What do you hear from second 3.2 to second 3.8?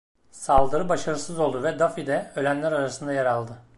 aldı.